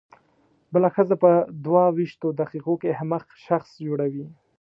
[0.73, 1.31] بله ښځه په
[1.65, 4.25] دوه وېشتو دقیقو کې احمق شخص جوړوي.